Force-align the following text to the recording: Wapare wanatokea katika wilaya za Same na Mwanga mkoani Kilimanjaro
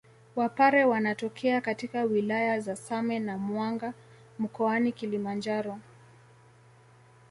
Wapare 0.35 0.85
wanatokea 0.85 1.61
katika 1.61 2.03
wilaya 2.03 2.59
za 2.59 2.75
Same 2.75 3.19
na 3.19 3.37
Mwanga 3.37 3.93
mkoani 4.39 4.91
Kilimanjaro 4.91 5.77